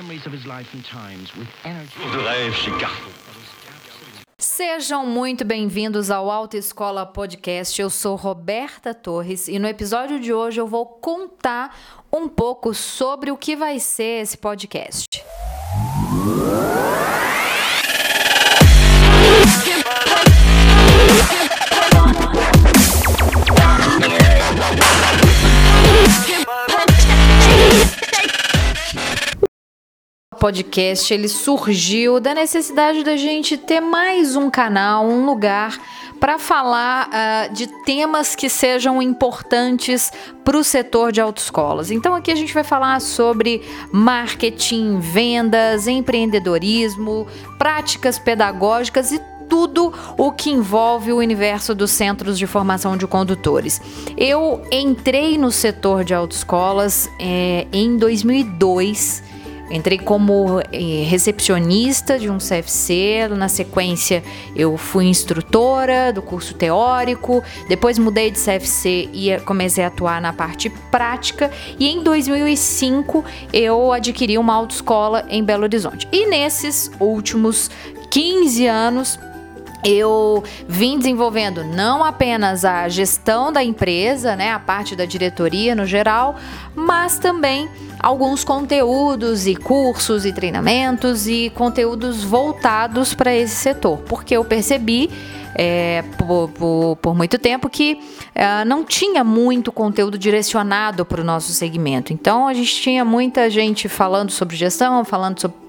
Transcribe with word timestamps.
memories 0.00 0.26
of 0.26 0.32
his 0.32 0.46
life 0.46 0.74
and 0.74 0.82
times 0.82 1.30
with 1.36 1.48
energy. 1.64 1.92
Sejam 4.38 5.04
muito 5.04 5.44
bem-vindos 5.44 6.10
ao 6.10 6.30
Autoescola 6.30 7.04
Podcast. 7.04 7.80
Eu 7.80 7.90
sou 7.90 8.16
Roberta 8.16 8.94
Torres 8.94 9.46
e 9.46 9.58
no 9.58 9.68
episódio 9.68 10.18
de 10.18 10.32
hoje 10.32 10.58
eu 10.58 10.66
vou 10.66 10.86
contar 10.86 11.76
um 12.10 12.28
pouco 12.28 12.72
sobre 12.72 13.30
o 13.30 13.36
que 13.36 13.54
vai 13.54 13.78
ser 13.78 14.22
esse 14.22 14.38
podcast. 14.38 15.22
Podcast 30.40 31.12
ele 31.12 31.28
surgiu 31.28 32.18
da 32.18 32.32
necessidade 32.32 33.04
da 33.04 33.14
gente 33.14 33.58
ter 33.58 33.78
mais 33.78 34.36
um 34.36 34.48
canal, 34.48 35.04
um 35.04 35.26
lugar 35.26 35.78
para 36.18 36.38
falar 36.38 37.08
uh, 37.08 37.52
de 37.52 37.66
temas 37.84 38.34
que 38.34 38.48
sejam 38.48 39.02
importantes 39.02 40.10
para 40.42 40.56
o 40.56 40.64
setor 40.64 41.12
de 41.12 41.20
autoescolas. 41.20 41.90
Então 41.90 42.14
aqui 42.14 42.30
a 42.32 42.34
gente 42.34 42.54
vai 42.54 42.64
falar 42.64 43.02
sobre 43.02 43.60
marketing, 43.92 44.98
vendas, 44.98 45.86
empreendedorismo, 45.86 47.26
práticas 47.58 48.18
pedagógicas 48.18 49.12
e 49.12 49.20
tudo 49.46 49.92
o 50.16 50.32
que 50.32 50.48
envolve 50.48 51.12
o 51.12 51.18
universo 51.18 51.74
dos 51.74 51.90
centros 51.90 52.38
de 52.38 52.46
formação 52.46 52.96
de 52.96 53.06
condutores. 53.06 53.78
Eu 54.16 54.62
entrei 54.72 55.36
no 55.36 55.50
setor 55.50 56.02
de 56.02 56.14
autoescolas 56.14 57.10
é, 57.20 57.66
em 57.70 57.98
2002 57.98 59.28
Entrei 59.70 59.98
como 59.98 60.60
eh, 60.72 61.04
recepcionista 61.08 62.18
de 62.18 62.28
um 62.28 62.38
CFC, 62.38 63.28
na 63.36 63.48
sequência 63.48 64.22
eu 64.56 64.76
fui 64.76 65.06
instrutora 65.06 66.12
do 66.12 66.20
curso 66.20 66.54
teórico, 66.54 67.42
depois 67.68 67.98
mudei 67.98 68.30
de 68.30 68.38
CFC 68.38 69.08
e 69.12 69.38
comecei 69.44 69.84
a 69.84 69.86
atuar 69.86 70.20
na 70.20 70.32
parte 70.32 70.68
prática. 70.90 71.50
E 71.78 71.88
em 71.88 72.02
2005 72.02 73.24
eu 73.52 73.92
adquiri 73.92 74.36
uma 74.38 74.54
autoescola 74.54 75.24
em 75.28 75.44
Belo 75.44 75.62
Horizonte. 75.62 76.08
E 76.10 76.26
nesses 76.26 76.90
últimos 76.98 77.70
15 78.10 78.66
anos 78.66 79.18
eu 79.84 80.42
vim 80.68 80.98
desenvolvendo 80.98 81.64
não 81.64 82.04
apenas 82.04 82.64
a 82.64 82.88
gestão 82.88 83.52
da 83.52 83.62
empresa, 83.64 84.36
né, 84.36 84.52
a 84.52 84.58
parte 84.58 84.94
da 84.94 85.04
diretoria 85.04 85.74
no 85.74 85.86
geral, 85.86 86.36
mas 86.74 87.18
também 87.18 87.68
alguns 87.98 88.44
conteúdos 88.44 89.46
e 89.46 89.54
cursos 89.54 90.24
e 90.24 90.32
treinamentos 90.32 91.26
e 91.26 91.50
conteúdos 91.54 92.22
voltados 92.24 93.14
para 93.14 93.34
esse 93.34 93.56
setor, 93.56 93.98
porque 94.06 94.36
eu 94.36 94.44
percebi 94.44 95.10
é, 95.54 96.02
por, 96.16 96.48
por, 96.50 96.96
por, 96.96 97.14
muito 97.14 97.38
tempo 97.38 97.68
que 97.68 98.00
é, 98.34 98.64
não 98.64 98.84
tinha 98.84 99.24
muito 99.24 99.72
conteúdo 99.72 100.18
direcionado 100.18 101.04
para 101.04 101.20
o 101.20 101.24
nosso 101.24 101.52
segmento. 101.52 102.12
Então 102.12 102.46
a 102.46 102.54
gente 102.54 102.74
tinha 102.74 103.04
muita 103.04 103.50
gente 103.50 103.88
falando 103.88 104.30
sobre 104.30 104.56
gestão, 104.56 105.04
falando 105.04 105.40
sobre 105.40 105.60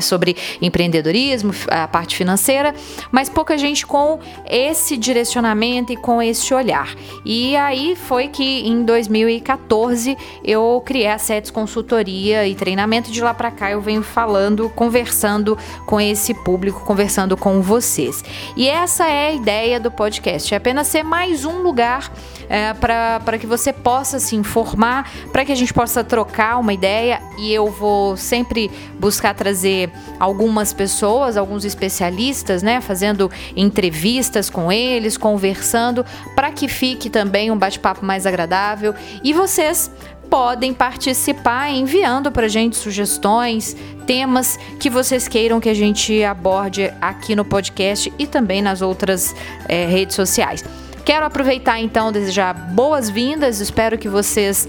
sobre 0.00 0.36
empreendedorismo, 0.60 1.52
a 1.68 1.86
parte 1.86 2.16
financeira, 2.16 2.74
mas 3.10 3.28
pouca 3.28 3.56
gente 3.56 3.86
com 3.86 4.18
esse 4.48 4.96
direcionamento 4.96 5.92
e 5.92 5.96
com 5.96 6.22
esse 6.22 6.52
olhar. 6.52 6.94
E 7.24 7.56
aí 7.56 7.94
foi 7.94 8.28
que 8.28 8.66
em 8.66 8.84
2014 8.84 10.16
eu 10.44 10.82
criei 10.84 11.08
a 11.08 11.18
SETS 11.18 11.50
Consultoria 11.50 12.46
e 12.46 12.54
Treinamento. 12.54 13.10
De 13.10 13.20
lá 13.20 13.34
para 13.34 13.50
cá 13.50 13.70
eu 13.70 13.80
venho 13.80 14.02
falando, 14.02 14.68
conversando 14.70 15.56
com 15.86 16.00
esse 16.00 16.34
público, 16.34 16.80
conversando 16.80 17.36
com 17.36 17.60
vocês. 17.60 18.24
E 18.56 18.68
essa 18.68 19.08
é 19.08 19.21
a 19.26 19.32
ideia 19.32 19.78
do 19.80 19.90
podcast: 19.90 20.52
é 20.52 20.56
apenas 20.56 20.86
ser 20.86 21.02
mais 21.02 21.44
um 21.44 21.62
lugar 21.62 22.12
é, 22.48 22.74
para 22.74 23.38
que 23.38 23.46
você 23.46 23.72
possa 23.72 24.18
se 24.18 24.36
informar, 24.36 25.10
para 25.32 25.44
que 25.44 25.52
a 25.52 25.54
gente 25.54 25.72
possa 25.72 26.04
trocar 26.04 26.58
uma 26.58 26.72
ideia. 26.72 27.20
E 27.38 27.52
eu 27.52 27.70
vou 27.70 28.16
sempre 28.16 28.70
buscar 28.98 29.34
trazer 29.34 29.90
algumas 30.20 30.72
pessoas, 30.72 31.36
alguns 31.36 31.64
especialistas, 31.64 32.62
né, 32.62 32.80
fazendo 32.80 33.30
entrevistas 33.56 34.50
com 34.50 34.70
eles, 34.70 35.16
conversando, 35.16 36.04
para 36.34 36.50
que 36.50 36.68
fique 36.68 37.08
também 37.08 37.50
um 37.50 37.56
bate-papo 37.56 38.04
mais 38.04 38.26
agradável. 38.26 38.94
E 39.24 39.32
vocês 39.32 39.90
podem 40.32 40.72
participar 40.72 41.68
enviando 41.68 42.32
para 42.32 42.48
gente 42.48 42.74
sugestões, 42.74 43.76
temas 44.06 44.58
que 44.80 44.88
vocês 44.88 45.28
queiram 45.28 45.60
que 45.60 45.68
a 45.68 45.74
gente 45.74 46.24
aborde 46.24 46.90
aqui 47.02 47.36
no 47.36 47.44
podcast 47.44 48.10
e 48.18 48.26
também 48.26 48.62
nas 48.62 48.80
outras 48.80 49.36
é, 49.68 49.84
redes 49.84 50.16
sociais. 50.16 50.64
Quero 51.04 51.26
aproveitar 51.26 51.78
então 51.80 52.10
desejar 52.10 52.54
boas-vindas, 52.54 53.60
espero 53.60 53.98
que 53.98 54.08
vocês 54.08 54.66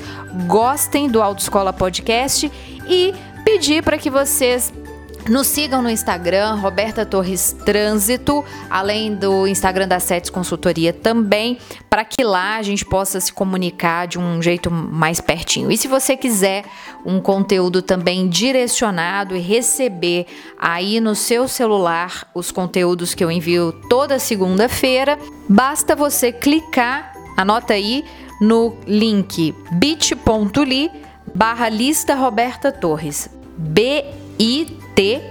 gostem 0.47 1.07
do 1.07 1.21
Autoescola 1.21 1.71
Podcast 1.71 2.51
e 2.85 3.13
pedir 3.45 3.81
para 3.83 3.97
que 3.97 4.09
vocês 4.09 4.73
nos 5.29 5.47
sigam 5.47 5.81
no 5.81 5.89
Instagram, 5.89 6.55
Roberta 6.55 7.05
Torres 7.05 7.55
Trânsito, 7.65 8.43
além 8.69 9.15
do 9.15 9.47
Instagram 9.47 9.87
da 9.87 9.99
Sets 9.99 10.29
Consultoria 10.29 10.91
também, 10.91 11.57
para 11.89 12.03
que 12.03 12.23
lá 12.23 12.57
a 12.57 12.61
gente 12.61 12.83
possa 12.83 13.19
se 13.19 13.31
comunicar 13.31 14.07
de 14.07 14.19
um 14.19 14.41
jeito 14.41 14.69
mais 14.69 15.21
pertinho. 15.21 15.71
E 15.71 15.77
se 15.77 15.87
você 15.87 16.17
quiser 16.17 16.65
um 17.05 17.21
conteúdo 17.21 17.81
também 17.81 18.27
direcionado 18.27 19.35
e 19.35 19.39
receber 19.39 20.25
aí 20.59 20.99
no 20.99 21.15
seu 21.15 21.47
celular 21.47 22.29
os 22.33 22.51
conteúdos 22.51 23.13
que 23.13 23.23
eu 23.23 23.31
envio 23.31 23.71
toda 23.89 24.19
segunda-feira, 24.19 25.17
basta 25.47 25.95
você 25.95 26.31
clicar, 26.31 27.13
anota 27.37 27.73
aí, 27.73 28.03
no 28.41 28.75
link 28.85 29.55
bit.ly 29.71 30.91
barra 31.33 31.69
lista 31.69 32.13
Roberta 32.13 32.71
Torres. 32.71 33.29
B-I-T 33.57 34.82
t.ly 34.95 35.23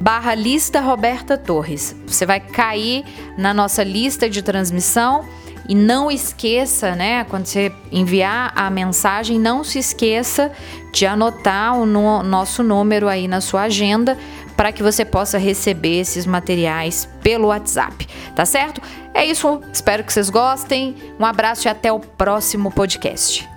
barra 0.00 0.34
lista 0.34 0.80
Roberta 0.80 1.38
Torres. 1.38 1.94
Você 2.06 2.26
vai 2.26 2.40
cair 2.40 3.04
na 3.38 3.54
nossa 3.54 3.82
lista 3.82 4.28
de 4.28 4.42
transmissão 4.42 5.24
e 5.68 5.74
não 5.74 6.10
esqueça, 6.10 6.96
né, 6.96 7.24
quando 7.24 7.46
você 7.46 7.72
enviar 7.90 8.52
a 8.56 8.68
mensagem, 8.68 9.38
não 9.38 9.62
se 9.62 9.78
esqueça 9.78 10.50
de 10.92 11.06
anotar 11.06 11.78
o 11.78 11.86
no, 11.86 12.22
nosso 12.22 12.62
número 12.62 13.08
aí 13.08 13.28
na 13.28 13.40
sua 13.40 13.62
agenda 13.62 14.18
para 14.56 14.72
que 14.72 14.82
você 14.82 15.04
possa 15.04 15.38
receber 15.38 16.00
esses 16.00 16.26
materiais 16.26 17.08
pelo 17.22 17.48
WhatsApp, 17.48 18.06
tá 18.34 18.44
certo? 18.44 18.82
É 19.14 19.24
isso, 19.24 19.60
espero 19.72 20.04
que 20.04 20.12
vocês 20.12 20.30
gostem. 20.30 20.96
Um 21.18 21.24
abraço 21.24 21.66
e 21.66 21.70
até 21.70 21.92
o 21.92 22.00
próximo 22.00 22.70
podcast. 22.70 23.48